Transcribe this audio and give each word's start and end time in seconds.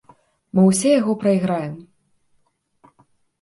Мы 0.55 0.63
ўсе 0.69 0.93
яго 1.01 1.13
прайграем. 1.23 1.75